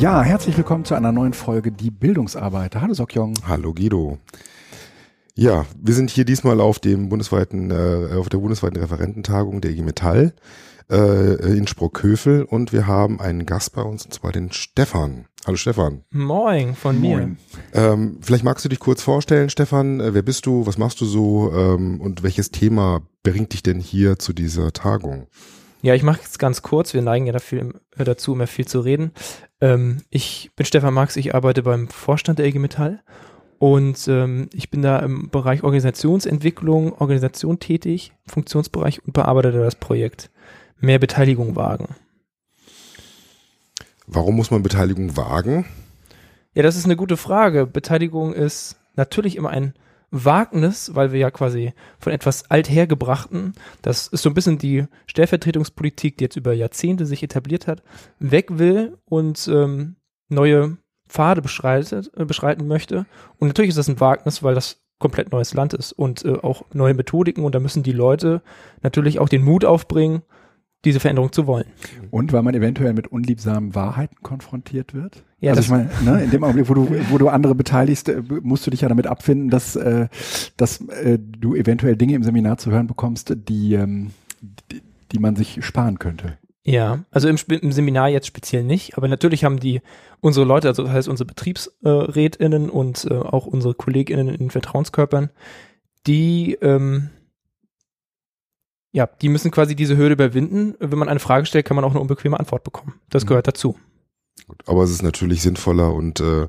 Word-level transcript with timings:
Ja, 0.00 0.22
herzlich 0.22 0.56
willkommen 0.56 0.86
zu 0.86 0.94
einer 0.94 1.12
neuen 1.12 1.34
Folge 1.34 1.70
Die 1.70 1.90
Bildungsarbeiter. 1.90 2.80
Hallo 2.80 2.94
Sokjong. 2.94 3.34
Hallo 3.46 3.74
Guido. 3.74 4.16
Ja, 5.34 5.66
wir 5.78 5.92
sind 5.92 6.08
hier 6.08 6.24
diesmal 6.24 6.58
auf 6.58 6.78
dem 6.78 7.10
bundesweiten, 7.10 7.70
äh, 7.70 8.16
auf 8.16 8.30
der 8.30 8.38
bundesweiten 8.38 8.80
Referententagung 8.80 9.60
der 9.60 9.72
IG 9.72 9.82
Metall 9.82 10.32
äh, 10.90 11.34
in 11.54 11.66
Sprockhövel 11.66 12.44
und 12.44 12.72
wir 12.72 12.86
haben 12.86 13.20
einen 13.20 13.44
Gast 13.44 13.74
bei 13.74 13.82
uns 13.82 14.06
und 14.06 14.14
zwar 14.14 14.32
den 14.32 14.50
Stefan. 14.52 15.26
Hallo 15.46 15.58
Stefan. 15.58 16.02
Moin 16.10 16.74
von 16.74 16.98
mir. 16.98 17.18
Moin. 17.18 17.36
Ähm, 17.74 18.18
vielleicht 18.22 18.42
magst 18.42 18.64
du 18.64 18.70
dich 18.70 18.78
kurz 18.78 19.02
vorstellen, 19.02 19.50
Stefan. 19.50 20.00
Äh, 20.00 20.14
wer 20.14 20.22
bist 20.22 20.46
du? 20.46 20.66
Was 20.66 20.78
machst 20.78 21.02
du 21.02 21.04
so? 21.04 21.52
Ähm, 21.54 22.00
und 22.00 22.22
welches 22.22 22.50
Thema 22.50 23.02
bringt 23.22 23.52
dich 23.52 23.62
denn 23.62 23.80
hier 23.80 24.18
zu 24.18 24.32
dieser 24.32 24.72
Tagung? 24.72 25.26
Ja, 25.82 25.94
ich 25.94 26.02
mache 26.02 26.20
es 26.22 26.38
ganz 26.38 26.62
kurz. 26.62 26.92
Wir 26.92 27.02
neigen 27.02 27.26
ja 27.26 27.32
dafür, 27.32 27.72
dazu, 27.96 28.32
immer 28.32 28.46
viel 28.46 28.66
zu 28.66 28.80
reden. 28.80 29.12
Ähm, 29.60 30.02
ich 30.10 30.50
bin 30.56 30.66
Stefan 30.66 30.94
Marx, 30.94 31.16
ich 31.16 31.34
arbeite 31.34 31.62
beim 31.62 31.88
Vorstand 31.88 32.38
der 32.38 32.46
IG 32.46 32.58
Metall 32.58 33.02
und 33.58 34.08
ähm, 34.08 34.48
ich 34.52 34.70
bin 34.70 34.82
da 34.82 34.98
im 35.00 35.30
Bereich 35.30 35.62
Organisationsentwicklung, 35.62 36.92
Organisation 36.94 37.58
tätig, 37.58 38.12
Funktionsbereich 38.26 39.04
und 39.06 39.12
bearbeite 39.12 39.52
da 39.52 39.60
das 39.60 39.74
Projekt 39.76 40.30
Mehr 40.82 40.98
Beteiligung 40.98 41.56
wagen. 41.56 41.94
Warum 44.06 44.34
muss 44.36 44.50
man 44.50 44.62
Beteiligung 44.62 45.14
wagen? 45.16 45.66
Ja, 46.54 46.62
das 46.62 46.76
ist 46.76 46.86
eine 46.86 46.96
gute 46.96 47.18
Frage. 47.18 47.66
Beteiligung 47.66 48.32
ist 48.32 48.76
natürlich 48.96 49.36
immer 49.36 49.50
ein 49.50 49.74
Wagnis, 50.10 50.94
weil 50.94 51.12
wir 51.12 51.20
ja 51.20 51.30
quasi 51.30 51.72
von 51.98 52.12
etwas 52.12 52.50
althergebrachten, 52.50 53.54
das 53.82 54.08
ist 54.08 54.22
so 54.22 54.30
ein 54.30 54.34
bisschen 54.34 54.58
die 54.58 54.86
Stellvertretungspolitik, 55.06 56.18
die 56.18 56.24
jetzt 56.24 56.36
über 56.36 56.52
Jahrzehnte 56.52 57.06
sich 57.06 57.22
etabliert 57.22 57.66
hat, 57.66 57.82
weg 58.18 58.58
will 58.58 58.98
und 59.04 59.48
ähm, 59.52 59.96
neue 60.28 60.78
Pfade 61.08 61.42
beschreitet, 61.42 62.10
äh, 62.16 62.24
beschreiten 62.24 62.66
möchte. 62.66 63.06
Und 63.38 63.48
natürlich 63.48 63.70
ist 63.70 63.78
das 63.78 63.88
ein 63.88 64.00
Wagnis, 64.00 64.42
weil 64.42 64.54
das 64.54 64.80
komplett 64.98 65.32
neues 65.32 65.54
Land 65.54 65.74
ist 65.74 65.92
und 65.92 66.24
äh, 66.24 66.38
auch 66.42 66.64
neue 66.72 66.94
Methodiken 66.94 67.44
und 67.44 67.54
da 67.54 67.60
müssen 67.60 67.82
die 67.82 67.92
Leute 67.92 68.42
natürlich 68.82 69.18
auch 69.18 69.28
den 69.28 69.42
Mut 69.42 69.64
aufbringen, 69.64 70.22
diese 70.84 71.00
Veränderung 71.00 71.32
zu 71.32 71.46
wollen. 71.46 71.66
Und 72.10 72.32
weil 72.32 72.42
man 72.42 72.54
eventuell 72.54 72.92
mit 72.92 73.08
unliebsamen 73.08 73.74
Wahrheiten 73.74 74.16
konfrontiert 74.22 74.94
wird? 74.94 75.24
Ja, 75.40 75.52
also 75.52 75.62
ich 75.62 75.68
meine, 75.70 75.88
ne, 76.04 76.22
in 76.24 76.30
dem 76.30 76.44
Augenblick, 76.44 76.68
wo 76.68 76.74
du, 76.74 76.88
wo 77.10 77.16
du 77.18 77.28
andere 77.28 77.54
beteiligst, 77.54 78.08
äh, 78.10 78.22
musst 78.42 78.66
du 78.66 78.70
dich 78.70 78.82
ja 78.82 78.88
damit 78.88 79.06
abfinden, 79.06 79.48
dass, 79.48 79.74
äh, 79.74 80.08
dass 80.56 80.82
äh, 80.88 81.18
du 81.18 81.54
eventuell 81.54 81.96
Dinge 81.96 82.14
im 82.14 82.22
Seminar 82.22 82.58
zu 82.58 82.70
hören 82.70 82.86
bekommst, 82.86 83.34
die, 83.48 83.74
ähm, 83.74 84.10
die, 84.42 84.82
die 85.12 85.18
man 85.18 85.36
sich 85.36 85.64
sparen 85.64 85.98
könnte. 85.98 86.36
Ja, 86.62 87.04
also 87.10 87.28
im, 87.28 87.38
im 87.48 87.72
Seminar 87.72 88.10
jetzt 88.10 88.26
speziell 88.26 88.64
nicht, 88.64 88.98
aber 88.98 89.08
natürlich 89.08 89.44
haben 89.44 89.58
die 89.58 89.80
unsere 90.20 90.44
Leute, 90.44 90.68
also 90.68 90.82
das 90.82 90.92
heißt 90.92 91.08
unsere 91.08 91.26
BetriebsrätInnen 91.26 92.68
und 92.68 93.06
äh, 93.10 93.14
auch 93.14 93.46
unsere 93.46 93.72
KollegInnen 93.72 94.28
in 94.28 94.36
den 94.36 94.50
Vertrauenskörpern, 94.50 95.30
die 96.06 96.58
ähm, 96.60 97.08
ja, 98.92 99.06
die 99.06 99.28
müssen 99.28 99.50
quasi 99.50 99.74
diese 99.76 99.96
Hürde 99.96 100.14
überwinden. 100.14 100.74
Wenn 100.80 100.98
man 100.98 101.08
eine 101.08 101.20
Frage 101.20 101.46
stellt, 101.46 101.64
kann 101.64 101.76
man 101.76 101.84
auch 101.84 101.92
eine 101.92 102.00
unbequeme 102.00 102.38
Antwort 102.38 102.64
bekommen. 102.64 102.94
Das 103.08 103.24
Mhm. 103.24 103.28
gehört 103.28 103.48
dazu. 103.48 103.76
Gut, 104.50 104.64
aber 104.66 104.82
es 104.82 104.90
ist 104.90 105.04
natürlich 105.04 105.42
sinnvoller 105.42 105.94
und 105.94 106.18
äh, 106.18 106.48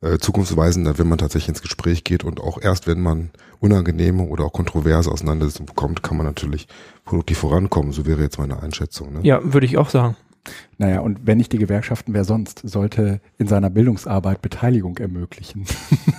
äh, 0.00 0.16
zukunftsweisender, 0.18 0.96
wenn 0.96 1.06
man 1.06 1.18
tatsächlich 1.18 1.50
ins 1.50 1.60
Gespräch 1.60 2.02
geht 2.02 2.24
und 2.24 2.40
auch 2.40 2.58
erst, 2.58 2.86
wenn 2.86 3.02
man 3.02 3.28
unangenehme 3.60 4.22
oder 4.22 4.44
auch 4.44 4.54
kontroverse 4.54 5.12
Auseinandersetzungen 5.12 5.66
bekommt, 5.66 6.02
kann 6.02 6.16
man 6.16 6.24
natürlich 6.24 6.66
produktiv 7.04 7.36
vorankommen. 7.36 7.92
So 7.92 8.06
wäre 8.06 8.22
jetzt 8.22 8.38
meine 8.38 8.62
Einschätzung. 8.62 9.12
Ne? 9.12 9.20
Ja, 9.22 9.40
würde 9.44 9.66
ich 9.66 9.76
auch 9.76 9.90
sagen. 9.90 10.16
Naja, 10.78 11.00
und 11.00 11.26
wenn 11.26 11.36
nicht 11.36 11.52
die 11.52 11.58
Gewerkschaften, 11.58 12.14
wer 12.14 12.24
sonst, 12.24 12.62
sollte 12.64 13.20
in 13.36 13.48
seiner 13.48 13.68
Bildungsarbeit 13.68 14.40
Beteiligung 14.40 14.96
ermöglichen. 14.96 15.66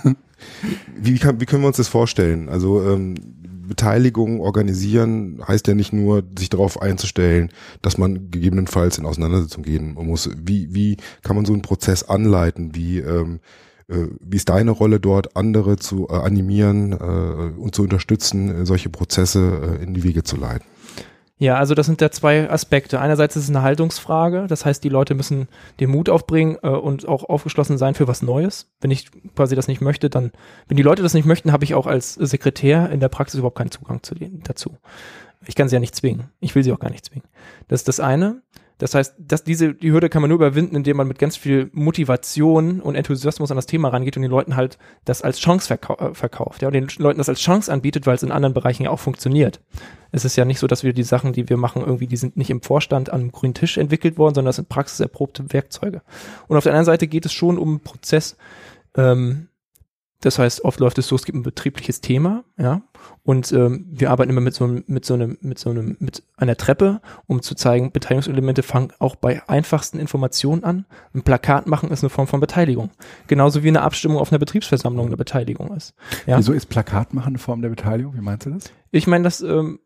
Wie, 0.94 1.18
kann, 1.18 1.40
wie 1.40 1.46
können 1.46 1.62
wir 1.62 1.68
uns 1.68 1.78
das 1.78 1.88
vorstellen? 1.88 2.50
Also 2.50 2.82
ähm, 2.82 3.14
Beteiligung 3.68 4.40
organisieren 4.40 5.42
heißt 5.46 5.66
ja 5.66 5.74
nicht 5.74 5.92
nur, 5.92 6.22
sich 6.38 6.50
darauf 6.50 6.80
einzustellen, 6.80 7.50
dass 7.82 7.98
man 7.98 8.30
gegebenenfalls 8.30 8.98
in 8.98 9.06
Auseinandersetzung 9.06 9.62
gehen 9.62 9.94
muss. 9.94 10.30
Wie, 10.36 10.74
wie 10.74 10.96
kann 11.22 11.36
man 11.36 11.44
so 11.44 11.52
einen 11.52 11.62
Prozess 11.62 12.02
anleiten? 12.04 12.74
Wie, 12.74 12.98
ähm, 12.98 13.40
äh, 13.88 14.06
wie 14.20 14.36
ist 14.36 14.48
deine 14.48 14.70
Rolle 14.70 15.00
dort, 15.00 15.36
andere 15.36 15.76
zu 15.76 16.08
äh, 16.08 16.14
animieren 16.14 16.92
äh, 16.92 17.60
und 17.60 17.74
zu 17.74 17.82
unterstützen, 17.82 18.64
solche 18.66 18.90
Prozesse 18.90 19.78
äh, 19.80 19.82
in 19.82 19.94
die 19.94 20.04
Wege 20.04 20.22
zu 20.22 20.36
leiten? 20.36 20.66
Ja, 21.36 21.56
also 21.56 21.74
das 21.74 21.86
sind 21.86 22.00
da 22.00 22.12
zwei 22.12 22.48
Aspekte. 22.48 23.00
Einerseits 23.00 23.34
ist 23.34 23.44
es 23.44 23.50
eine 23.50 23.62
Haltungsfrage, 23.62 24.46
das 24.46 24.64
heißt, 24.64 24.84
die 24.84 24.88
Leute 24.88 25.14
müssen 25.14 25.48
den 25.80 25.90
Mut 25.90 26.08
aufbringen 26.08 26.58
äh, 26.62 26.68
und 26.68 27.08
auch 27.08 27.24
aufgeschlossen 27.24 27.76
sein 27.76 27.94
für 27.94 28.06
was 28.06 28.22
Neues. 28.22 28.72
Wenn 28.80 28.92
ich 28.92 29.10
quasi 29.34 29.56
das 29.56 29.66
nicht 29.66 29.80
möchte, 29.80 30.08
dann, 30.10 30.30
wenn 30.68 30.76
die 30.76 30.84
Leute 30.84 31.02
das 31.02 31.14
nicht 31.14 31.26
möchten, 31.26 31.50
habe 31.50 31.64
ich 31.64 31.74
auch 31.74 31.88
als 31.88 32.14
Sekretär 32.14 32.88
in 32.90 33.00
der 33.00 33.08
Praxis 33.08 33.38
überhaupt 33.38 33.58
keinen 33.58 33.72
Zugang 33.72 34.02
zu 34.02 34.14
denen, 34.14 34.42
dazu. 34.44 34.78
Ich 35.46 35.56
kann 35.56 35.68
sie 35.68 35.74
ja 35.74 35.80
nicht 35.80 35.96
zwingen. 35.96 36.30
Ich 36.40 36.54
will 36.54 36.62
sie 36.62 36.72
auch 36.72 36.78
gar 36.78 36.90
nicht 36.90 37.04
zwingen. 37.04 37.28
Das 37.66 37.80
ist 37.80 37.88
das 37.88 38.00
eine. 38.00 38.40
Das 38.78 38.94
heißt, 38.94 39.14
dass 39.18 39.44
diese, 39.44 39.74
die 39.74 39.92
Hürde 39.92 40.08
kann 40.08 40.20
man 40.20 40.28
nur 40.28 40.36
überwinden, 40.36 40.74
indem 40.74 40.96
man 40.96 41.06
mit 41.06 41.18
ganz 41.18 41.36
viel 41.36 41.70
Motivation 41.72 42.80
und 42.80 42.96
Enthusiasmus 42.96 43.50
an 43.50 43.56
das 43.56 43.66
Thema 43.66 43.88
rangeht 43.88 44.16
und 44.16 44.22
den 44.22 44.30
Leuten 44.30 44.56
halt 44.56 44.78
das 45.04 45.22
als 45.22 45.38
Chance 45.38 45.68
verkau 45.68 45.94
äh, 45.96 46.14
verkauft, 46.14 46.62
ja, 46.62 46.68
und 46.68 46.74
den 46.74 46.88
Leuten 46.98 47.18
das 47.18 47.28
als 47.28 47.40
Chance 47.40 47.72
anbietet, 47.72 48.06
weil 48.06 48.16
es 48.16 48.22
in 48.22 48.32
anderen 48.32 48.54
Bereichen 48.54 48.82
ja 48.82 48.90
auch 48.90 48.98
funktioniert. 48.98 49.60
Es 50.10 50.24
ist 50.24 50.36
ja 50.36 50.44
nicht 50.44 50.58
so, 50.58 50.66
dass 50.66 50.82
wir 50.82 50.92
die 50.92 51.02
Sachen, 51.04 51.32
die 51.32 51.48
wir 51.48 51.56
machen, 51.56 51.82
irgendwie, 51.82 52.06
die 52.06 52.16
sind 52.16 52.36
nicht 52.36 52.50
im 52.50 52.62
Vorstand 52.62 53.10
an 53.10 53.20
einem 53.20 53.32
grünen 53.32 53.54
Tisch 53.54 53.78
entwickelt 53.78 54.18
worden, 54.18 54.34
sondern 54.34 54.50
das 54.50 54.56
sind 54.56 54.68
praxiserprobte 54.68 55.52
Werkzeuge. 55.52 56.02
Und 56.48 56.56
auf 56.56 56.64
der 56.64 56.72
anderen 56.72 56.86
Seite 56.86 57.06
geht 57.06 57.26
es 57.26 57.32
schon 57.32 57.58
um 57.58 57.80
Prozess, 57.80 58.36
ähm, 58.96 59.48
das 60.20 60.38
heißt, 60.38 60.64
oft 60.64 60.80
läuft 60.80 60.98
es 60.98 61.08
so, 61.08 61.16
es 61.16 61.24
gibt 61.24 61.36
ein 61.36 61.42
betriebliches 61.42 62.00
Thema, 62.00 62.44
ja, 62.56 62.82
und 63.22 63.52
ähm, 63.52 63.86
wir 63.90 64.10
arbeiten 64.10 64.30
immer 64.30 64.40
mit 64.40 64.54
so 64.54 64.64
einem, 64.64 64.84
mit 64.86 65.04
so 65.04 65.14
einem, 65.14 65.38
mit 65.40 65.58
so 65.58 65.70
einem, 65.70 65.96
mit 65.98 66.22
einer 66.36 66.56
Treppe, 66.56 67.00
um 67.26 67.42
zu 67.42 67.54
zeigen, 67.54 67.90
Beteiligungselemente 67.92 68.62
fangen 68.62 68.92
auch 68.98 69.16
bei 69.16 69.46
einfachsten 69.48 69.98
Informationen 69.98 70.64
an. 70.64 70.86
Ein 71.14 71.22
Plakat 71.22 71.66
machen 71.66 71.90
ist 71.90 72.02
eine 72.02 72.10
Form 72.10 72.26
von 72.26 72.40
Beteiligung. 72.40 72.90
Genauso 73.26 73.62
wie 73.62 73.68
eine 73.68 73.82
Abstimmung 73.82 74.18
auf 74.18 74.30
einer 74.30 74.38
Betriebsversammlung 74.38 75.06
eine 75.06 75.16
Beteiligung 75.16 75.74
ist. 75.74 75.94
Ja. 76.26 76.38
Wieso 76.38 76.52
ist 76.52 76.66
Plakat 76.66 77.14
machen 77.14 77.28
eine 77.28 77.38
Form 77.38 77.62
der 77.62 77.70
Beteiligung? 77.70 78.14
Wie 78.14 78.20
meinst 78.20 78.46
du 78.46 78.50
das? 78.50 78.64
Ich 78.90 79.06
meine, 79.06 79.24
das 79.24 79.40
ähm, 79.40 79.80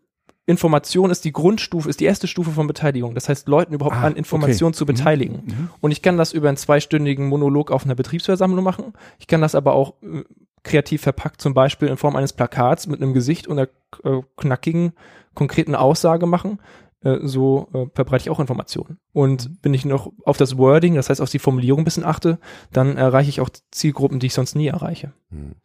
Information 0.49 1.11
ist 1.11 1.27
die 1.27 1.33
Grundstufe, 1.33 1.91
ist 1.91 2.01
die 2.01 2.07
erste 2.07 2.27
Stufe 2.27 2.53
von 2.53 2.67
Beteiligung. 2.67 3.15
Das 3.15 3.29
heißt, 3.29 3.49
Leuten 3.49 3.75
überhaupt 3.75 3.97
Ah, 3.97 4.05
an 4.05 4.17
Informationen 4.17 4.71
okay. 4.71 4.79
zu 4.79 4.87
beteiligen. 4.87 5.43
Mhm. 5.45 5.71
Und 5.83 5.91
ich 5.91 6.01
kann 6.01 6.17
das 6.17 6.33
über 6.33 6.49
einen 6.49 6.57
zweistündigen 6.57 7.29
Monolog 7.29 7.71
auf 7.71 7.85
einer 7.85 7.95
Betriebsversammlung 7.95 8.65
machen. 8.65 8.95
Ich 9.19 9.27
kann 9.27 9.43
das 9.43 9.55
aber 9.55 9.75
auch 9.75 9.95
äh, 10.03 10.25
kreativ 10.63 11.03
verpackt, 11.03 11.43
zum 11.43 11.53
Beispiel 11.53 11.89
in 11.89 11.99
Form 11.99 12.17
eines 12.17 12.33
Plakats 12.33 12.87
mit 12.87 13.03
einem 13.03 13.13
Gesicht 13.13 13.47
und 13.47 13.59
einer 13.59 13.69
äh, 14.05 14.23
knackigen, 14.39 14.95
konkreten 15.35 15.75
Aussage 15.75 16.25
machen. 16.27 16.61
Äh, 17.03 17.19
so 17.25 17.69
äh, 17.75 17.85
verbreite 17.95 18.23
ich 18.23 18.31
auch 18.31 18.41
Informationen. 18.41 18.99
Und 19.13 19.51
wenn 19.61 19.75
ich 19.75 19.85
noch 19.85 20.13
auf 20.25 20.39
das 20.39 20.57
Wording, 20.57 20.95
das 20.95 21.11
heißt 21.11 21.21
auf 21.21 21.31
die 21.31 21.39
Formulierung 21.39 21.83
ein 21.83 21.85
bisschen 21.85 22.07
achte, 22.07 22.39
dann 22.73 22.97
erreiche 22.97 23.29
ich 23.29 23.43
auch 23.43 23.51
Zielgruppen, 23.71 24.19
die 24.19 24.29
ich 24.29 24.35
sonst 24.35 24.55
nie 24.57 24.69
erreiche. 24.69 25.13
Hm. 25.31 25.57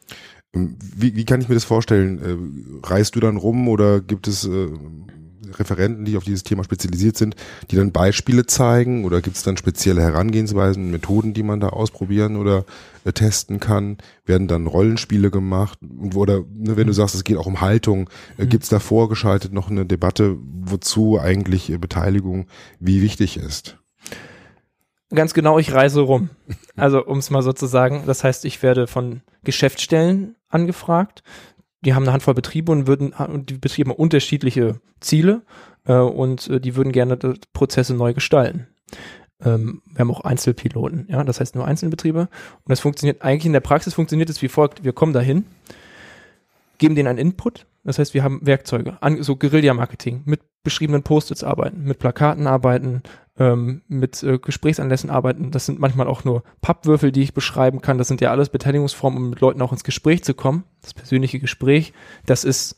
Ähm, 0.55 0.77
Wie, 0.95 1.15
wie 1.15 1.25
kann 1.25 1.41
ich 1.41 1.49
mir 1.49 1.55
das 1.55 1.63
vorstellen? 1.65 2.19
Äh, 2.83 2.87
Reist 2.87 3.15
du 3.15 3.19
dann 3.19 3.37
rum 3.37 3.67
oder 3.67 4.01
gibt 4.01 4.27
es 4.27 4.45
äh, 4.45 4.67
Referenten, 5.55 6.05
die 6.05 6.17
auf 6.17 6.23
dieses 6.23 6.41
Thema 6.43 6.63
spezialisiert 6.63 7.15
sind, 7.15 7.35
die 7.69 7.75
dann 7.75 7.91
Beispiele 7.91 8.47
zeigen 8.47 9.05
oder 9.05 9.21
gibt 9.21 9.35
es 9.35 9.43
dann 9.43 9.55
spezielle 9.55 10.01
Herangehensweisen, 10.01 10.89
Methoden, 10.89 11.33
die 11.35 11.43
man 11.43 11.59
da 11.59 11.69
ausprobieren 11.69 12.37
oder 12.37 12.65
äh, 13.03 13.13
testen 13.13 13.59
kann? 13.59 13.97
Werden 14.25 14.47
dann 14.47 14.65
Rollenspiele 14.67 15.29
gemacht? 15.29 15.77
Oder 16.15 16.39
ne, 16.51 16.75
wenn 16.77 16.87
du 16.87 16.93
sagst, 16.93 17.13
es 17.15 17.23
geht 17.23 17.37
auch 17.37 17.45
um 17.45 17.61
Haltung, 17.61 18.09
äh, 18.37 18.45
Mhm. 18.45 18.49
gibt 18.49 18.63
es 18.63 18.69
da 18.69 18.79
vorgeschaltet 18.79 19.53
noch 19.53 19.69
eine 19.69 19.85
Debatte, 19.85 20.37
wozu 20.39 21.19
eigentlich 21.19 21.71
Beteiligung 21.79 22.47
wie 22.79 23.01
wichtig 23.01 23.37
ist? 23.37 23.77
Ganz 25.13 25.35
genau, 25.35 25.59
ich 25.59 25.71
reise 25.73 26.01
rum. 26.01 26.29
Also, 26.75 27.05
um 27.05 27.19
es 27.19 27.29
mal 27.29 27.43
so 27.43 27.53
zu 27.53 27.67
sagen. 27.67 28.03
Das 28.07 28.23
heißt, 28.23 28.45
ich 28.45 28.63
werde 28.63 28.87
von 28.87 29.21
Geschäftsstellen 29.43 30.35
angefragt. 30.49 31.23
Die 31.81 31.93
haben 31.93 32.03
eine 32.03 32.13
Handvoll 32.13 32.33
Betriebe 32.33 32.71
und 32.71 32.87
würden, 32.87 33.13
und 33.13 33.49
die 33.49 33.57
Betriebe 33.57 33.89
haben 33.89 33.97
unterschiedliche 33.97 34.79
Ziele, 34.99 35.41
äh, 35.85 35.93
und 35.93 36.49
äh, 36.49 36.59
die 36.59 36.75
würden 36.75 36.91
gerne 36.91 37.17
Prozesse 37.53 37.93
neu 37.93 38.13
gestalten. 38.13 38.67
Ähm, 39.43 39.81
wir 39.85 39.99
haben 39.99 40.11
auch 40.11 40.21
Einzelpiloten, 40.21 41.07
ja, 41.09 41.23
das 41.23 41.39
heißt 41.39 41.55
nur 41.55 41.65
Einzelbetriebe. 41.65 42.21
Und 42.21 42.69
das 42.69 42.79
funktioniert 42.79 43.21
eigentlich 43.21 43.45
in 43.45 43.53
der 43.53 43.59
Praxis 43.59 43.93
funktioniert 43.93 44.29
es 44.29 44.41
wie 44.41 44.47
folgt. 44.47 44.83
Wir 44.83 44.93
kommen 44.93 45.13
dahin, 45.13 45.45
geben 46.77 46.95
denen 46.95 47.07
einen 47.07 47.19
Input. 47.19 47.65
Das 47.83 47.99
heißt, 47.99 48.13
wir 48.13 48.23
haben 48.23 48.39
Werkzeuge, 48.45 48.97
so 49.19 49.35
Guerilla-Marketing, 49.35 50.21
mit 50.25 50.39
beschriebenen 50.63 51.03
Post-its 51.03 51.43
arbeiten, 51.43 51.83
mit 51.83 51.99
Plakaten 51.99 52.47
arbeiten, 52.47 53.03
ähm, 53.37 53.81
mit 53.87 54.21
äh, 54.23 54.37
Gesprächsanlässen 54.37 55.09
arbeiten. 55.09 55.51
Das 55.51 55.65
sind 55.65 55.79
manchmal 55.79 56.07
auch 56.07 56.23
nur 56.23 56.43
Pappwürfel, 56.61 57.11
die 57.11 57.23
ich 57.23 57.33
beschreiben 57.33 57.81
kann. 57.81 57.97
Das 57.97 58.07
sind 58.07 58.21
ja 58.21 58.31
alles 58.31 58.49
Beteiligungsformen, 58.49 59.17
um 59.17 59.29
mit 59.31 59.41
Leuten 59.41 59.61
auch 59.61 59.71
ins 59.71 59.83
Gespräch 59.83 60.23
zu 60.23 60.33
kommen. 60.33 60.63
Das 60.81 60.93
persönliche 60.93 61.39
Gespräch, 61.39 61.93
das 62.25 62.43
ist, 62.43 62.77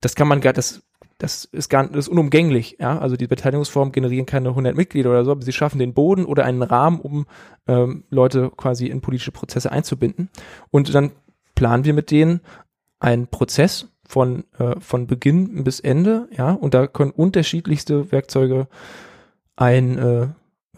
das 0.00 0.14
kann 0.14 0.28
man 0.28 0.40
gar, 0.40 0.52
das 0.52 0.82
das 1.18 1.44
ist 1.44 1.68
gar 1.68 1.86
das 1.86 2.06
ist 2.06 2.08
unumgänglich, 2.08 2.78
ja. 2.80 2.98
Also 2.98 3.16
die 3.16 3.26
Beteiligungsformen 3.26 3.92
generieren 3.92 4.24
keine 4.24 4.48
100 4.48 4.74
Mitglieder 4.74 5.10
oder 5.10 5.24
so, 5.24 5.32
aber 5.32 5.42
sie 5.42 5.52
schaffen 5.52 5.78
den 5.78 5.92
Boden 5.92 6.24
oder 6.24 6.44
einen 6.44 6.62
Rahmen, 6.62 6.98
um 6.98 7.26
ähm, 7.68 8.04
Leute 8.08 8.50
quasi 8.56 8.86
in 8.86 9.02
politische 9.02 9.30
Prozesse 9.32 9.70
einzubinden. 9.70 10.30
Und 10.70 10.94
dann 10.94 11.12
planen 11.54 11.84
wir 11.84 11.92
mit 11.92 12.10
denen 12.10 12.40
einen 13.00 13.26
Prozess 13.26 13.88
von, 14.06 14.44
äh, 14.58 14.80
von 14.80 15.06
Beginn 15.06 15.62
bis 15.62 15.78
Ende, 15.78 16.28
ja, 16.32 16.52
und 16.52 16.72
da 16.72 16.86
können 16.86 17.10
unterschiedlichste 17.10 18.10
Werkzeuge 18.10 18.66
ein 19.60 19.98
äh, 19.98 20.28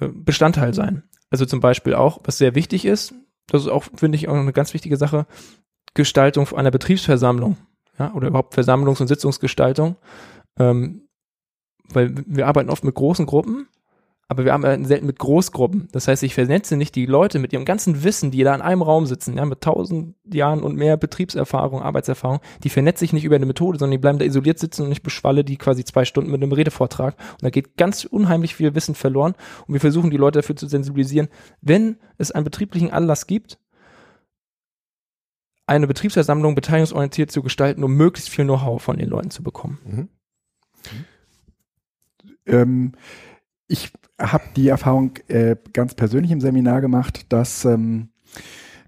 Bestandteil 0.00 0.74
sein. 0.74 1.04
Also 1.30 1.46
zum 1.46 1.60
Beispiel 1.60 1.94
auch, 1.94 2.20
was 2.24 2.38
sehr 2.38 2.54
wichtig 2.54 2.84
ist, 2.84 3.14
das 3.46 3.62
ist 3.62 3.68
auch, 3.68 3.84
finde 3.94 4.16
ich, 4.16 4.28
auch 4.28 4.34
eine 4.34 4.52
ganz 4.52 4.74
wichtige 4.74 4.96
Sache, 4.96 5.26
Gestaltung 5.94 6.48
einer 6.54 6.70
Betriebsversammlung, 6.70 7.56
ja, 7.98 8.12
oder 8.14 8.28
überhaupt 8.28 8.54
Versammlungs- 8.54 9.00
und 9.00 9.08
Sitzungsgestaltung. 9.08 9.96
Ähm, 10.58 11.08
weil 11.88 12.14
wir 12.26 12.46
arbeiten 12.46 12.70
oft 12.70 12.84
mit 12.84 12.94
großen 12.94 13.26
Gruppen, 13.26 13.68
aber 14.32 14.46
wir 14.46 14.54
arbeiten 14.54 14.86
selten 14.86 15.04
mit 15.04 15.18
Großgruppen. 15.18 15.88
Das 15.92 16.08
heißt, 16.08 16.22
ich 16.22 16.32
vernetze 16.32 16.78
nicht 16.78 16.94
die 16.94 17.04
Leute 17.04 17.38
mit 17.38 17.52
ihrem 17.52 17.66
ganzen 17.66 18.02
Wissen, 18.02 18.30
die 18.30 18.42
da 18.42 18.54
in 18.54 18.62
einem 18.62 18.80
Raum 18.80 19.04
sitzen, 19.04 19.36
ja, 19.36 19.44
mit 19.44 19.60
tausend 19.60 20.16
Jahren 20.24 20.62
und 20.62 20.74
mehr 20.74 20.96
Betriebserfahrung, 20.96 21.82
Arbeitserfahrung, 21.82 22.40
die 22.64 22.70
vernetze 22.70 23.04
ich 23.04 23.12
nicht 23.12 23.24
über 23.24 23.36
eine 23.36 23.44
Methode, 23.44 23.78
sondern 23.78 23.92
die 23.92 23.98
bleiben 23.98 24.18
da 24.18 24.24
isoliert 24.24 24.58
sitzen 24.58 24.86
und 24.86 24.92
ich 24.92 25.02
beschwalle 25.02 25.44
die 25.44 25.58
quasi 25.58 25.84
zwei 25.84 26.06
Stunden 26.06 26.30
mit 26.30 26.42
einem 26.42 26.52
Redevortrag. 26.52 27.14
Und 27.32 27.42
da 27.42 27.50
geht 27.50 27.76
ganz 27.76 28.06
unheimlich 28.06 28.54
viel 28.54 28.74
Wissen 28.74 28.94
verloren. 28.94 29.34
Und 29.66 29.74
wir 29.74 29.80
versuchen 29.80 30.10
die 30.10 30.16
Leute 30.16 30.38
dafür 30.38 30.56
zu 30.56 30.66
sensibilisieren, 30.66 31.28
wenn 31.60 31.98
es 32.16 32.32
einen 32.32 32.44
betrieblichen 32.44 32.90
Anlass 32.90 33.26
gibt, 33.26 33.58
eine 35.66 35.86
Betriebsversammlung 35.86 36.54
beteiligungsorientiert 36.54 37.30
zu 37.30 37.42
gestalten, 37.42 37.84
um 37.84 37.94
möglichst 37.94 38.30
viel 38.30 38.44
Know-how 38.44 38.80
von 38.82 38.96
den 38.96 39.10
Leuten 39.10 39.30
zu 39.30 39.42
bekommen. 39.42 39.78
Mhm. 39.84 40.08
Ähm, 42.46 42.92
ich 43.68 43.92
habe 44.18 44.44
die 44.56 44.68
Erfahrung 44.68 45.12
äh, 45.28 45.56
ganz 45.72 45.94
persönlich 45.94 46.30
im 46.30 46.40
Seminar 46.40 46.80
gemacht, 46.80 47.32
dass 47.32 47.64
ähm, 47.64 48.08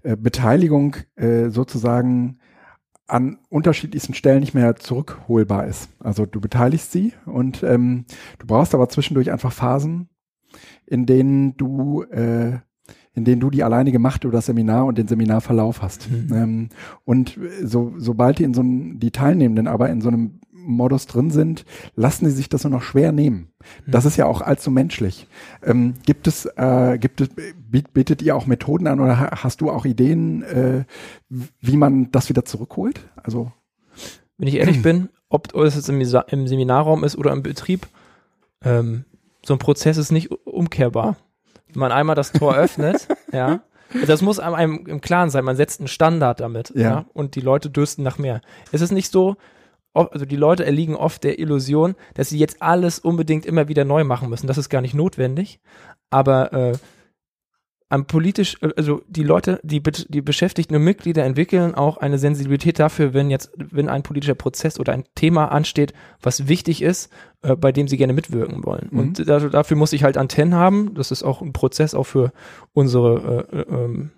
äh, 0.03 0.15
Beteiligung 0.15 0.95
äh, 1.15 1.49
sozusagen 1.49 2.39
an 3.07 3.37
unterschiedlichsten 3.49 4.13
Stellen 4.13 4.39
nicht 4.39 4.53
mehr 4.53 4.75
zurückholbar 4.75 5.67
ist. 5.67 5.89
Also 5.99 6.25
du 6.25 6.41
beteiligst 6.41 6.91
sie 6.91 7.13
und 7.25 7.63
ähm, 7.63 8.05
du 8.39 8.47
brauchst 8.47 8.73
aber 8.73 8.89
zwischendurch 8.89 9.31
einfach 9.31 9.51
Phasen, 9.51 10.09
in 10.85 11.05
denen 11.05 11.55
du 11.57 12.03
äh, 12.03 12.59
in 13.15 13.23
denen 13.23 13.39
du 13.39 13.49
die 13.49 13.63
alleinige 13.63 13.97
Macht 13.97 14.25
über 14.25 14.33
das 14.33 14.45
Seminar 14.45 14.85
und 14.85 14.97
den 14.97 15.07
Seminarverlauf 15.07 15.81
hast. 15.81 16.11
Mhm. 16.11 16.33
Ähm, 16.33 16.69
und 17.05 17.39
so, 17.63 17.93
sobald 17.97 18.39
die 18.39 18.43
in 18.43 18.53
so 18.53 18.61
einem, 18.61 18.99
die 18.99 19.11
Teilnehmenden 19.11 19.67
aber 19.67 19.89
in 19.89 20.01
so 20.01 20.09
einem 20.09 20.41
Modus 20.65 21.05
drin 21.07 21.31
sind, 21.31 21.65
lassen 21.95 22.25
sie 22.25 22.31
sich 22.31 22.49
das 22.49 22.63
nur 22.63 22.71
noch 22.71 22.81
schwer 22.81 23.11
nehmen. 23.11 23.49
Das 23.87 24.05
ist 24.05 24.17
ja 24.17 24.25
auch 24.25 24.41
allzu 24.41 24.71
menschlich. 24.71 25.27
Ähm, 25.63 25.93
gibt 26.05 26.27
es, 26.27 26.45
äh, 26.45 26.97
gibt 26.99 27.21
es, 27.21 27.29
bietet 27.69 28.21
ihr 28.21 28.35
auch 28.35 28.45
Methoden 28.45 28.87
an 28.87 28.99
oder 28.99 29.17
hast 29.43 29.61
du 29.61 29.69
auch 29.69 29.85
Ideen, 29.85 30.43
äh, 30.43 30.85
wie 31.29 31.77
man 31.77 32.11
das 32.11 32.29
wieder 32.29 32.45
zurückholt? 32.45 33.01
Also 33.15 33.51
Wenn 34.37 34.47
ich 34.47 34.55
ehrlich 34.55 34.81
bin, 34.81 35.09
ob 35.29 35.53
es 35.55 35.75
jetzt 35.75 35.89
im, 35.89 36.01
im 36.01 36.47
Seminarraum 36.47 37.03
ist 37.03 37.17
oder 37.17 37.31
im 37.31 37.43
Betrieb, 37.43 37.87
ähm, 38.63 39.05
so 39.45 39.53
ein 39.53 39.59
Prozess 39.59 39.97
ist 39.97 40.11
nicht 40.11 40.31
umkehrbar. 40.31 41.17
Wenn 41.71 41.79
man 41.79 41.91
einmal 41.91 42.15
das 42.15 42.31
Tor 42.31 42.55
öffnet, 42.55 43.07
ja, 43.31 43.61
das 44.07 44.21
muss 44.21 44.39
einem, 44.39 44.85
im 44.87 45.01
Klaren 45.01 45.29
sein, 45.29 45.45
man 45.45 45.55
setzt 45.55 45.79
einen 45.79 45.87
Standard 45.87 46.39
damit, 46.39 46.71
Ja. 46.75 46.81
ja. 46.81 47.05
und 47.13 47.35
die 47.35 47.41
Leute 47.41 47.69
dürsten 47.69 48.03
nach 48.03 48.17
mehr. 48.17 48.41
Es 48.71 48.81
ist 48.81 48.91
nicht 48.91 49.11
so, 49.11 49.35
also 49.95 50.25
die 50.25 50.35
Leute 50.35 50.65
erliegen 50.65 50.95
oft 50.95 51.23
der 51.23 51.39
Illusion, 51.39 51.95
dass 52.13 52.29
sie 52.29 52.37
jetzt 52.37 52.61
alles 52.61 52.99
unbedingt 52.99 53.45
immer 53.45 53.67
wieder 53.67 53.85
neu 53.85 54.03
machen 54.03 54.29
müssen. 54.29 54.47
Das 54.47 54.57
ist 54.57 54.69
gar 54.69 54.81
nicht 54.81 54.93
notwendig, 54.93 55.59
aber 56.09 56.53
äh, 56.53 56.73
am 57.89 58.05
politisch, 58.07 58.57
äh, 58.61 58.69
also 58.75 59.01
die 59.07 59.23
Leute, 59.23 59.59
die, 59.63 59.81
die 59.81 60.21
beschäftigten 60.21 60.75
und 60.75 60.83
Mitglieder 60.83 61.23
entwickeln 61.23 61.75
auch 61.75 61.97
eine 61.97 62.17
Sensibilität 62.17 62.79
dafür, 62.79 63.13
wenn 63.13 63.29
jetzt, 63.29 63.51
wenn 63.55 63.89
ein 63.89 64.03
politischer 64.03 64.35
Prozess 64.35 64.79
oder 64.79 64.93
ein 64.93 65.05
Thema 65.15 65.51
ansteht, 65.51 65.93
was 66.21 66.47
wichtig 66.47 66.81
ist, 66.81 67.11
äh, 67.41 67.55
bei 67.55 67.71
dem 67.71 67.87
sie 67.87 67.97
gerne 67.97 68.13
mitwirken 68.13 68.65
wollen. 68.65 68.89
Mhm. 68.91 68.99
Und 68.99 69.29
da, 69.29 69.39
dafür 69.39 69.77
muss 69.77 69.93
ich 69.93 70.03
halt 70.03 70.17
Antennen 70.17 70.55
haben. 70.55 70.93
Das 70.95 71.11
ist 71.11 71.23
auch 71.23 71.41
ein 71.41 71.53
Prozess 71.53 71.93
auch 71.93 72.05
für 72.05 72.31
unsere 72.73 73.47
äh, 73.51 73.57
äh, 73.57 73.65
ähm, 73.69 74.11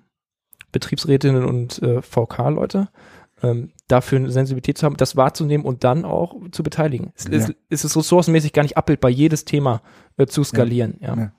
Betriebsrätinnen 0.72 1.46
und 1.46 1.82
äh, 1.82 2.02
VK-Leute. 2.02 2.90
Ähm, 3.44 3.72
dafür 3.88 4.18
eine 4.18 4.32
Sensibilität 4.32 4.80
zu 4.80 4.86
haben, 4.86 4.98
das 4.98 5.16
wahrzunehmen 5.16 5.64
und 5.64 5.84
dann 5.84 6.06
auch 6.06 6.36
zu 6.52 6.64
beteiligen. 6.64 7.12
Es, 7.16 7.26
Ja. 7.26 7.32
ist, 7.38 7.54
es 7.70 7.86
ist 7.86 7.96
ressourcenmäßig 7.96 8.52
gar 8.52 8.64
nicht 8.64 8.78
abbildbar, 8.78 9.12
jedes 9.12 9.46
Thema 9.46 9.82
äh, 10.18 10.26
zu 10.26 10.44
skalieren. 10.44 10.96
Ja. 11.02 11.16
Ja. 11.16 11.32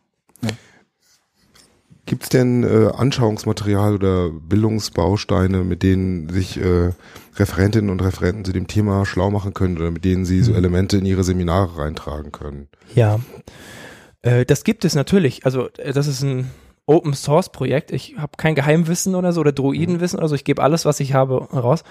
Gibt 2.07 2.23
es 2.23 2.29
denn 2.31 2.63
äh, 2.65 2.91
Anschauungsmaterial 2.97 3.95
oder 3.95 4.31
Bildungsbausteine, 4.31 5.63
mit 5.65 5.83
denen 5.83 6.31
sich 6.31 6.57
äh, 6.59 6.93
Referentinnen 7.37 7.91
und 7.91 8.01
Referenten 8.01 8.47
zu 8.47 8.53
dem 8.53 8.67
Thema 8.67 9.05
schlau 9.05 9.31
machen 9.31 9.53
können 9.53 9.77
oder 9.77 9.91
mit 9.91 10.05
denen 10.07 10.25
sie 10.25 10.41
so 10.43 10.53
Mhm. 10.53 10.57
Elemente 10.59 10.97
in 10.97 11.05
ihre 11.05 11.23
Seminare 11.23 11.77
reintragen 11.79 12.33
können? 12.33 12.69
Ja, 12.95 13.21
äh, 14.23 14.47
das 14.47 14.65
gibt 14.65 14.87
es 14.87 14.95
natürlich. 14.95 15.45
Also 15.45 15.69
äh, 15.77 15.93
das 15.93 16.07
ist 16.07 16.23
ein 16.23 16.51
Open 16.89 17.13
Source 17.13 17.51
Projekt. 17.51 17.93
Ich 17.93 18.17
habe 18.17 18.33
kein 18.37 18.55
Geheimwissen 18.55 19.15
oder 19.15 19.33
so 19.33 19.41
oder 19.43 19.53
Droidenwissen 19.53 20.19
oder 20.19 20.29
so. 20.29 20.35
Ich 20.35 20.45
gebe 20.45 20.63
alles, 20.63 20.85
was 20.87 21.01
ich 21.01 21.13
habe, 21.13 21.37
raus. 21.53 21.85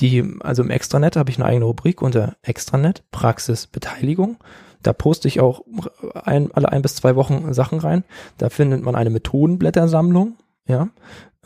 Die, 0.00 0.24
also 0.40 0.62
im 0.62 0.70
Extranet 0.70 1.16
habe 1.16 1.30
ich 1.30 1.36
eine 1.36 1.44
eigene 1.44 1.66
Rubrik 1.66 2.00
unter 2.00 2.36
Extranet 2.42 3.04
Praxis 3.10 3.66
Beteiligung. 3.66 4.38
Da 4.82 4.94
poste 4.94 5.28
ich 5.28 5.40
auch 5.40 5.62
ein, 6.14 6.50
alle 6.52 6.72
ein 6.72 6.82
bis 6.82 6.96
zwei 6.96 7.14
Wochen 7.14 7.52
Sachen 7.52 7.78
rein. 7.78 8.04
Da 8.38 8.48
findet 8.48 8.82
man 8.82 8.96
eine 8.96 9.10
Methodenblättersammlung, 9.10 10.36
ja, 10.66 10.88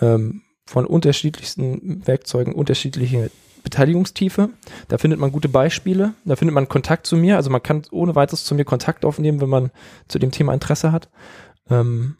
ähm, 0.01 0.43
von 0.65 0.87
unterschiedlichsten 0.87 2.07
Werkzeugen, 2.07 2.55
unterschiedliche 2.55 3.31
Beteiligungstiefe. 3.65 4.51
Da 4.87 4.99
findet 4.99 5.19
man 5.19 5.33
gute 5.33 5.49
Beispiele. 5.49 6.15
Da 6.25 6.37
findet 6.37 6.55
man 6.55 6.69
Kontakt 6.69 7.07
zu 7.07 7.17
mir. 7.17 7.37
Also 7.37 7.51
man 7.51 7.63
kann 7.63 7.83
ohne 7.91 8.15
weiteres 8.15 8.45
zu 8.45 8.55
mir 8.55 8.65
Kontakt 8.65 9.05
aufnehmen, 9.05 9.41
wenn 9.41 9.49
man 9.49 9.71
zu 10.07 10.21
dem 10.21 10.31
Thema 10.31 10.55
Interesse 10.55 10.93
hat. 10.93 11.11
Ähm, 11.69 12.17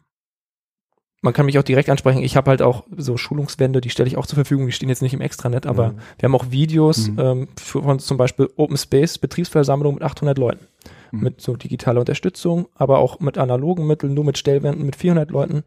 man 1.21 1.33
kann 1.33 1.45
mich 1.47 1.57
auch 1.57 1.63
direkt 1.63 1.89
ansprechen. 1.89 2.21
Ich 2.21 2.37
habe 2.37 2.49
halt 2.51 2.61
auch 2.61 2.85
so 2.95 3.17
Schulungswände, 3.17 3.81
die 3.81 3.89
stelle 3.89 4.07
ich 4.07 4.17
auch 4.17 4.25
zur 4.27 4.35
Verfügung. 4.35 4.65
Die 4.67 4.71
stehen 4.71 4.89
jetzt 4.89 5.01
nicht 5.01 5.13
im 5.13 5.21
Extranet, 5.21 5.65
aber 5.65 5.89
Mhm. 5.93 5.97
wir 6.19 6.27
haben 6.27 6.35
auch 6.35 6.51
Videos 6.51 7.09
Mhm. 7.09 7.19
ähm, 7.19 7.47
von 7.57 7.99
zum 7.99 8.17
Beispiel 8.17 8.49
Open 8.55 8.77
Space 8.77 9.17
Betriebsversammlung 9.17 9.95
mit 9.95 10.03
800 10.03 10.37
Leuten. 10.37 10.67
Mhm. 11.11 11.19
Mit 11.21 11.41
so 11.41 11.55
digitaler 11.55 12.01
Unterstützung, 12.01 12.67
aber 12.75 12.99
auch 12.99 13.19
mit 13.19 13.37
analogen 13.37 13.87
Mitteln, 13.87 14.13
nur 14.13 14.25
mit 14.25 14.37
Stellwänden 14.37 14.85
mit 14.85 14.95
400 14.95 15.31
Leuten. 15.31 15.63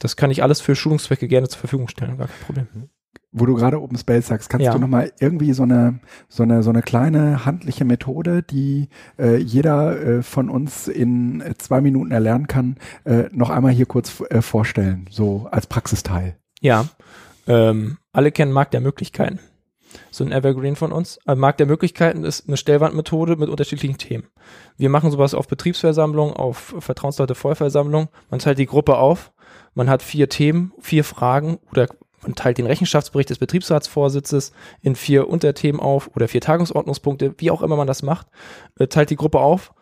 Das 0.00 0.16
kann 0.16 0.30
ich 0.30 0.42
alles 0.42 0.60
für 0.60 0.74
Schulungszwecke 0.74 1.28
gerne 1.28 1.48
zur 1.48 1.58
Verfügung 1.60 1.88
stellen, 1.88 2.16
gar 2.16 2.28
kein 2.28 2.46
Problem. 2.46 2.66
Wo 3.36 3.46
du 3.46 3.54
gerade 3.56 3.82
Open 3.82 3.98
Space 3.98 4.28
sagst, 4.28 4.48
kannst 4.48 4.64
Ja. 4.64 4.72
du 4.72 4.78
noch 4.78 4.88
mal 4.88 5.12
irgendwie 5.20 5.52
so 5.52 5.64
eine 5.64 5.98
so 6.28 6.44
eine 6.44 6.62
so 6.62 6.70
eine 6.70 6.82
kleine 6.82 7.44
handliche 7.44 7.84
Methode, 7.84 8.42
die 8.42 8.88
äh, 9.18 9.36
jeder 9.36 10.00
äh, 10.00 10.22
von 10.22 10.48
uns 10.48 10.88
in 10.88 11.42
zwei 11.58 11.80
Minuten 11.80 12.12
erlernen 12.12 12.46
kann, 12.46 12.76
äh, 13.04 13.24
noch 13.32 13.50
einmal 13.50 13.72
hier 13.72 13.86
kurz 13.86 14.22
äh, 14.30 14.40
vorstellen, 14.40 15.06
so 15.10 15.48
als 15.50 15.66
Praxisteil. 15.66 16.36
Ja, 16.60 16.86
ähm, 17.48 17.98
alle 18.12 18.30
kennen 18.32 18.52
Markt 18.52 18.72
der 18.72 18.80
Möglichkeiten. 18.80 19.40
So 20.10 20.24
ein 20.24 20.32
Evergreen 20.32 20.76
von 20.76 20.92
uns. 20.92 21.18
Äh, 21.26 21.34
Markt 21.34 21.60
der 21.60 21.66
Möglichkeiten 21.66 22.24
ist 22.24 22.46
eine 22.48 22.56
Stellwandmethode 22.56 23.36
mit 23.36 23.48
unterschiedlichen 23.48 23.98
Themen. 23.98 24.24
Wir 24.76 24.90
machen 24.90 25.10
sowas 25.10 25.34
auf 25.34 25.46
Betriebsversammlungen, 25.48 26.34
auf 26.34 26.74
Vertrauensleute 26.78 27.34
Vollversammlungen. 27.34 28.08
Man 28.30 28.40
teilt 28.40 28.58
die 28.58 28.66
Gruppe 28.66 28.96
auf. 28.96 29.32
Man 29.74 29.88
hat 29.90 30.02
vier 30.02 30.28
Themen, 30.28 30.72
vier 30.80 31.02
Fragen 31.04 31.58
oder 31.70 31.88
man 32.24 32.34
teilt 32.34 32.58
den 32.58 32.66
Rechenschaftsbericht 32.66 33.30
des 33.30 33.38
Betriebsratsvorsitzes 33.38 34.52
in 34.82 34.96
vier 34.96 35.28
Unterthemen 35.28 35.80
auf 35.80 36.10
oder 36.14 36.28
vier 36.28 36.40
Tagesordnungspunkte, 36.40 37.34
wie 37.38 37.50
auch 37.50 37.62
immer 37.62 37.76
man 37.76 37.86
das 37.86 38.02
macht, 38.02 38.26
äh, 38.78 38.86
teilt 38.86 39.10
die 39.10 39.16
Gruppe 39.16 39.40
auf. 39.40 39.72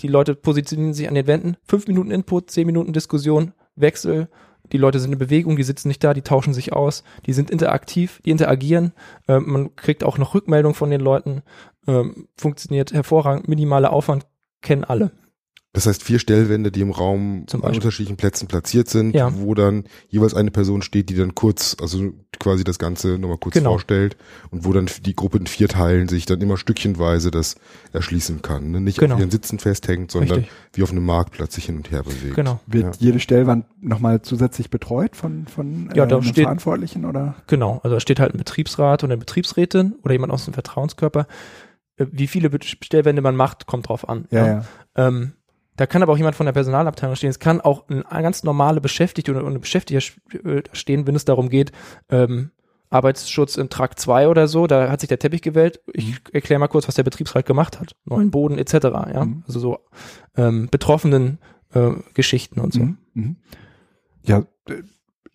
Die 0.00 0.08
Leute 0.08 0.34
positionieren 0.34 0.94
sich 0.94 1.08
an 1.08 1.14
den 1.14 1.26
Wänden. 1.26 1.56
Fünf 1.64 1.86
Minuten 1.86 2.10
Input, 2.10 2.50
zehn 2.50 2.66
Minuten 2.66 2.92
Diskussion, 2.92 3.52
Wechsel, 3.76 4.28
die 4.72 4.78
Leute 4.78 4.98
sind 4.98 5.12
in 5.12 5.18
Bewegung, 5.18 5.56
die 5.56 5.62
sitzen 5.62 5.88
nicht 5.88 6.02
da, 6.02 6.12
die 6.14 6.22
tauschen 6.22 6.54
sich 6.54 6.72
aus, 6.72 7.04
die 7.26 7.32
sind 7.32 7.50
interaktiv, 7.50 8.20
die 8.24 8.30
interagieren. 8.30 8.92
Ähm, 9.28 9.44
man 9.46 9.76
kriegt 9.76 10.04
auch 10.04 10.18
noch 10.18 10.34
Rückmeldung 10.34 10.74
von 10.74 10.90
den 10.90 11.00
Leuten. 11.00 11.42
Ähm, 11.86 12.28
funktioniert 12.36 12.92
hervorragend, 12.92 13.48
minimaler 13.48 13.92
Aufwand, 13.92 14.26
kennen 14.62 14.84
alle. 14.84 15.12
Das 15.76 15.84
heißt 15.86 16.02
vier 16.02 16.18
Stellwände, 16.18 16.72
die 16.72 16.80
im 16.80 16.90
Raum 16.90 17.44
Zum 17.48 17.62
an 17.62 17.74
unterschiedlichen 17.74 18.16
Plätzen 18.16 18.48
platziert 18.48 18.88
sind, 18.88 19.14
Ja. 19.14 19.30
wo 19.38 19.52
dann 19.52 19.84
jeweils 20.08 20.32
eine 20.32 20.50
Person 20.50 20.80
steht, 20.80 21.10
die 21.10 21.14
dann 21.16 21.34
kurz, 21.34 21.76
also 21.78 22.14
quasi 22.40 22.64
das 22.64 22.78
Ganze 22.78 23.18
nochmal 23.18 23.36
kurz 23.36 23.52
Genau. 23.56 23.72
vorstellt 23.72 24.16
und 24.50 24.64
wo 24.64 24.72
dann 24.72 24.88
die 25.04 25.14
Gruppe 25.14 25.36
in 25.36 25.46
vier 25.46 25.68
Teilen 25.68 26.08
sich 26.08 26.24
dann 26.24 26.40
immer 26.40 26.56
stückchenweise 26.56 27.30
das 27.30 27.56
erschließen 27.92 28.40
kann. 28.40 28.70
Ne? 28.70 28.80
Nicht 28.80 28.98
Genau. 28.98 29.16
auf 29.16 29.20
ihren 29.20 29.30
Sitzen 29.30 29.58
festhängt, 29.58 30.10
sondern 30.10 30.38
Richtig. 30.38 30.54
wie 30.72 30.82
auf 30.82 30.92
einem 30.92 31.04
Marktplatz 31.04 31.54
sich 31.56 31.66
hin 31.66 31.76
und 31.76 31.90
her 31.90 32.02
bewegt. 32.04 32.36
Genau, 32.36 32.58
Wird 32.66 32.84
Ja. 32.84 32.92
jede 32.98 33.20
Stellwand 33.20 33.66
nochmal 33.82 34.22
zusätzlich 34.22 34.70
betreut 34.70 35.14
von, 35.14 35.46
von 35.46 35.90
Ja, 35.94 36.06
da 36.06 36.16
einem 36.16 36.24
steht- 36.24 36.44
Verantwortlichen 36.44 37.04
oder? 37.04 37.34
genau. 37.48 37.80
Also 37.82 37.96
da 37.96 38.00
steht 38.00 38.18
halt 38.18 38.32
ein 38.34 38.38
Betriebsrat 38.38 39.04
und 39.04 39.10
eine 39.10 39.18
Betriebsrätin 39.18 39.96
oder 40.02 40.12
jemand 40.14 40.32
aus 40.32 40.46
dem 40.46 40.54
Vertrauenskörper. 40.54 41.26
äh, 41.98 42.06
wie 42.12 42.26
viele 42.26 42.50
Bestellwände 42.50 43.22
man 43.22 43.36
macht, 43.36 43.66
kommt 43.66 43.88
drauf 43.88 44.06
an. 44.08 44.26
Ja, 44.30 44.46
ja. 44.46 44.64
Ähm, 44.96 45.32
da 45.76 45.86
kann 45.86 46.02
aber 46.02 46.12
auch 46.12 46.16
jemand 46.16 46.36
von 46.36 46.46
der 46.46 46.52
Personalabteilung 46.52 47.16
stehen. 47.16 47.30
Es 47.30 47.38
kann 47.38 47.60
auch 47.60 47.88
ein 47.88 48.02
ganz 48.22 48.42
normale 48.44 48.80
Beschäftigte 48.80 49.30
oder 49.34 49.46
eine 49.46 49.58
Beschäftigte 49.58 50.12
äh, 50.44 50.62
stehen, 50.72 51.06
wenn 51.06 51.14
es 51.16 51.24
darum 51.24 51.48
geht, 51.48 51.72
ähm, 52.08 52.50
Arbeitsschutz 52.88 53.56
in 53.56 53.68
Trakt 53.68 53.98
2 53.98 54.28
oder 54.28 54.46
so, 54.46 54.66
da 54.68 54.90
hat 54.90 55.00
sich 55.00 55.08
der 55.08 55.18
Teppich 55.18 55.42
gewählt. 55.42 55.80
Ich 55.92 56.10
Mhm. 56.10 56.16
erkläre 56.32 56.60
mal 56.60 56.68
kurz, 56.68 56.86
was 56.86 56.94
der 56.94 57.02
Betriebsrat 57.02 57.44
gemacht 57.44 57.80
hat. 57.80 57.96
Neuen 58.04 58.30
Boden 58.30 58.58
etc. 58.58 58.74
Ja, 59.12 59.24
Mhm. 59.24 59.42
also 59.46 59.58
so 59.58 59.78
ähm, 60.36 60.68
betroffenen 60.70 61.38
äh, 61.74 61.90
Geschichten 62.14 62.60
und 62.60 62.72
so. 62.72 62.80
Mhm. 62.84 62.98
Mhm. 63.14 63.36
Ja, 64.22 64.44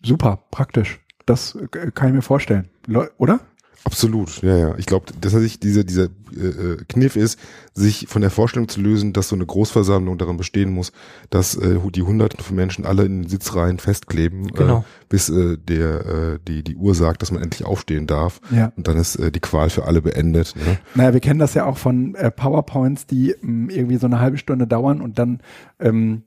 super, 0.02 0.44
praktisch. 0.50 1.00
Das 1.26 1.54
äh, 1.54 1.90
kann 1.92 2.08
ich 2.08 2.14
mir 2.14 2.22
vorstellen. 2.22 2.68
Leu- 2.86 3.08
Oder? 3.18 3.40
Absolut, 3.84 4.42
ja, 4.42 4.56
ja. 4.56 4.74
Ich 4.78 4.86
glaube, 4.86 5.06
dass 5.20 5.32
sich 5.32 5.58
dieser 5.58 5.82
dieser 5.82 6.04
äh, 6.36 6.46
äh, 6.46 6.76
Kniff 6.88 7.16
ist, 7.16 7.38
sich 7.74 8.06
von 8.08 8.22
der 8.22 8.30
Vorstellung 8.30 8.68
zu 8.68 8.80
lösen, 8.80 9.12
dass 9.12 9.28
so 9.28 9.34
eine 9.34 9.44
Großversammlung 9.44 10.18
daran 10.18 10.36
bestehen 10.36 10.72
muss, 10.72 10.92
dass 11.30 11.56
äh, 11.56 11.78
die 11.92 12.02
Hunderten 12.02 12.38
von 12.44 12.54
Menschen 12.54 12.86
alle 12.86 13.04
in 13.04 13.22
den 13.22 13.28
Sitzreihen 13.28 13.78
festkleben, 13.78 14.48
Genau. 14.52 14.78
äh, 14.78 14.82
bis 15.08 15.28
äh, 15.30 15.58
der 15.58 16.06
äh, 16.06 16.38
die 16.46 16.62
die 16.62 16.76
Uhr 16.76 16.94
sagt, 16.94 17.22
dass 17.22 17.32
man 17.32 17.42
endlich 17.42 17.66
aufstehen 17.66 18.06
darf. 18.06 18.40
Ja. 18.50 18.72
Und 18.76 18.86
dann 18.86 18.96
ist 18.96 19.16
äh, 19.16 19.32
die 19.32 19.40
Qual 19.40 19.68
für 19.68 19.84
alle 19.84 20.00
beendet. 20.00 20.54
Ne? 20.56 20.78
Naja, 20.94 21.12
wir 21.12 21.20
kennen 21.20 21.40
das 21.40 21.54
ja 21.54 21.64
auch 21.66 21.76
von 21.76 22.14
äh, 22.14 22.30
PowerPoints, 22.30 23.06
die 23.06 23.32
ähm, 23.42 23.68
irgendwie 23.68 23.96
so 23.96 24.06
eine 24.06 24.20
halbe 24.20 24.38
Stunde 24.38 24.66
dauern 24.68 25.00
und 25.00 25.18
dann 25.18 25.40
ähm, 25.80 26.22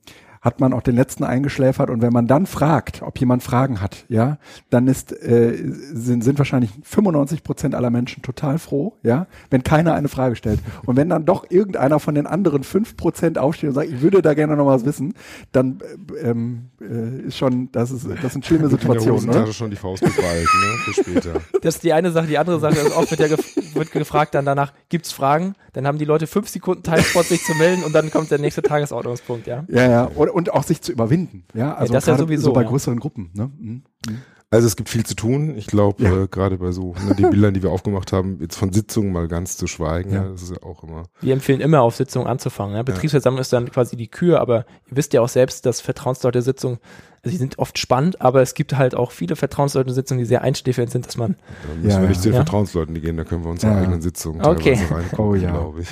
hat 0.46 0.60
man 0.60 0.74
auch 0.74 0.84
den 0.84 0.96
letzten 0.96 1.24
eingeschläfert 1.24 1.90
und 1.90 2.04
wenn 2.04 2.14
man 2.14 2.28
dann 2.28 2.46
fragt, 2.46 3.02
ob 3.02 3.20
jemand 3.20 3.42
Fragen 3.42 3.82
hat, 3.82 4.06
ja, 4.10 4.38
dann 4.70 4.88
ist 4.88 5.12
äh, 5.12 5.58
sind, 5.92 6.24
sind 6.24 6.38
wahrscheinlich 6.38 6.70
95 6.84 7.44
Prozent 7.44 7.74
aller 7.74 7.90
Menschen 7.90 8.22
total 8.22 8.60
froh, 8.60 8.94
ja, 9.02 9.26
wenn 9.50 9.64
keiner 9.64 9.96
eine 9.96 10.08
Frage 10.08 10.36
stellt. 10.36 10.60
Und 10.86 10.98
wenn 10.98 11.10
dann 11.10 11.26
doch 11.26 11.50
irgendeiner 11.50 12.00
von 12.00 12.14
den 12.14 12.28
anderen 12.28 12.64
5 12.64 12.96
Prozent 12.96 13.40
aufsteht 13.40 13.70
und 13.70 13.74
sagt, 13.74 13.90
ich 13.90 14.02
würde 14.02 14.22
da 14.22 14.36
gerne 14.36 14.56
noch 14.56 14.68
was 14.68 14.86
wissen, 14.86 15.16
dann 15.52 15.80
äh, 16.14 16.30
ähm, 16.30 16.70
äh, 16.80 17.28
ist 17.28 17.38
schon, 17.38 17.72
das 17.72 17.90
ist 17.90 18.08
das 18.22 18.34
sind 18.34 18.46
schlimme 18.46 18.70
Situationen, 18.70 19.28
oder? 19.28 19.52
schon 19.52 19.72
die 19.72 19.76
Faust 19.76 20.04
geballt, 20.04 20.26
ne? 20.28 20.78
Für 20.86 20.94
später. 20.94 21.34
Das 21.62 21.76
ist 21.76 21.84
die 21.84 21.94
eine 21.94 22.12
Sache. 22.12 22.28
Die 22.28 22.38
andere 22.38 22.60
Sache 22.60 22.78
ist 22.78 22.96
oft 22.96 23.10
wird 23.10 23.20
ja 23.20 23.28
gef 23.28 23.56
wird 23.74 23.92
gefragt 23.92 24.36
dann 24.36 24.46
danach, 24.46 24.74
gibt's 24.90 25.12
Fragen? 25.12 25.56
Dann 25.74 25.88
haben 25.88 25.98
die 25.98 26.06
Leute 26.06 26.28
fünf 26.28 26.48
Sekunden 26.48 26.84
Timespot, 26.84 27.26
sich 27.26 27.44
zu 27.44 27.54
melden 27.56 27.84
und 27.84 27.94
dann 27.94 28.12
kommt 28.12 28.32
der 28.32 28.40
nächste 28.40 28.62
Tagesordnungspunkt, 28.62 29.48
ja. 29.48 29.66
Ja, 29.68 29.90
ja, 29.90 30.04
und, 30.06 30.30
und 30.36 30.54
auch 30.54 30.64
sich 30.64 30.82
zu 30.82 30.92
überwinden, 30.92 31.46
ja, 31.54 31.74
also 31.76 31.94
das 31.94 32.06
ja 32.06 32.14
gerade 32.16 32.24
sowieso, 32.28 32.44
so 32.48 32.54
bei 32.54 32.62
ja. 32.64 32.68
größeren 32.70 33.00
Gruppen, 33.00 33.32
ne? 33.34 33.52
Mhm. 33.58 33.84
Mhm. 34.08 34.18
Also 34.52 34.68
es 34.68 34.76
gibt 34.76 34.90
viel 34.90 35.06
zu 35.06 35.16
tun. 35.16 35.58
Ich 35.58 35.66
glaube, 35.68 36.04
Ja. 36.04 36.24
äh, 36.24 36.28
gerade 36.28 36.58
bei 36.58 36.72
so 36.72 36.94
ne, 37.08 37.16
die 37.18 37.24
Bildern, 37.24 37.54
die 37.56 37.64
wir 37.64 37.72
aufgemacht 37.72 38.14
haben, 38.14 38.38
jetzt 38.40 38.56
von 38.56 38.72
Sitzungen 38.72 39.12
mal 39.12 39.28
ganz 39.28 39.58
zu 39.58 39.66
schweigen, 39.68 40.12
Ja. 40.14 40.24
ja. 40.24 40.30
das 40.30 40.44
ist 40.44 40.52
ja 40.52 40.62
auch 40.64 40.84
immer. 40.84 41.04
Wir 41.20 41.34
empfehlen 41.34 41.62
immer 41.62 41.82
auf 41.82 41.96
Sitzungen 41.96 42.28
anzufangen. 42.28 42.76
Ja. 42.76 42.84
Betriebsversammlung 42.84 43.42
ist 43.42 43.52
dann 43.52 43.70
quasi 43.72 43.96
die 43.98 44.08
Kür, 44.08 44.40
aber 44.40 44.66
ihr 44.90 44.96
wisst 44.98 45.14
ja 45.14 45.22
auch 45.22 45.30
selbst, 45.30 45.66
dass 45.66 45.82
Vertrauensleute 45.82 46.42
Sitzungen, 46.44 46.78
also 47.24 47.32
die 47.32 47.38
sind 47.38 47.58
oft 47.60 47.80
spannend, 47.80 48.22
aber 48.22 48.42
es 48.44 48.54
gibt 48.54 48.78
halt 48.78 48.94
auch 48.96 49.12
viele 49.12 49.36
Vertrauensleute 49.36 49.92
Sitzungen, 49.92 50.20
die 50.20 50.26
sehr 50.26 50.44
einschläfernd 50.44 50.92
sind, 50.92 51.08
dass 51.08 51.18
man, 51.18 51.36
Da 51.68 51.76
müssen 51.76 51.90
Ja, 51.90 52.02
wir 52.02 52.10
nicht 52.10 52.22
zu 52.22 52.30
den 52.30 52.34
ja. 52.36 52.40
Vertrauensleuten 52.42 53.02
gehen, 53.02 53.18
da 53.18 53.24
können 53.24 53.44
wir 53.44 53.52
unsere 53.52 53.74
Ja. 53.74 53.80
eigenen 53.80 54.02
Sitzungen 54.02 54.42
Okay. 54.46 54.76
teilweise 54.76 54.96
reingucken, 54.96 55.26
Oh 55.26 55.36
ja. 55.36 55.52
glaube 55.52 55.82
ich. 55.82 55.88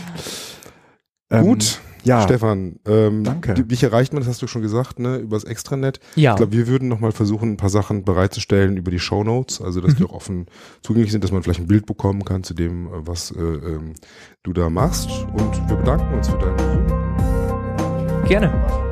Ähm, 1.31 1.43
Gut, 1.43 1.81
ja, 2.03 2.21
Stefan, 2.21 2.79
ähm, 2.87 3.23
Danke. 3.23 3.53
die- 3.53 3.69
Wie 3.69 3.83
erreicht 3.85 4.13
man, 4.13 4.21
das 4.21 4.29
hast 4.29 4.41
du 4.41 4.47
schon 4.47 4.61
gesagt, 4.61 4.99
ne, 4.99 5.17
übers 5.17 5.43
Extranet. 5.43 5.99
ja, 6.15 6.31
Ich 6.31 6.37
glaube, 6.37 6.51
wir 6.53 6.67
würden 6.67 6.87
nochmal 6.87 7.11
versuchen, 7.11 7.51
ein 7.53 7.57
paar 7.57 7.69
Sachen 7.69 8.03
bereitzustellen 8.03 8.77
über 8.77 8.91
die 8.91 8.99
Shownotes, 8.99 9.61
also 9.61 9.81
dass 9.81 9.93
Mhm. 9.93 9.97
die 9.97 10.03
auch 10.05 10.13
offen 10.13 10.45
zugänglich 10.81 11.11
sind, 11.11 11.23
dass 11.23 11.31
man 11.31 11.43
vielleicht 11.43 11.59
ein 11.61 11.67
Bild 11.67 11.85
bekommen 11.85 12.23
kann 12.25 12.43
zu 12.43 12.53
dem, 12.53 12.87
äh, 12.87 12.89
was 13.05 13.31
äh, 13.31 13.39
ähm, 13.41 13.93
du 14.43 14.53
da 14.53 14.69
machst. 14.69 15.09
Und 15.33 15.69
wir 15.69 15.75
bedanken 15.77 16.13
uns 16.15 16.27
für 16.27 16.37
deinen 16.37 16.55
Besuch. 16.57 18.27
gerne. 18.27 18.82